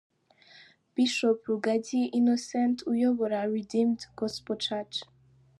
Bishop 0.95 1.39
Rugagi 1.49 2.01
Innocent 2.19 2.77
uyobora 2.91 3.39
Redeemed 3.53 3.99
Gospel 4.19 4.57
Church. 4.65 4.95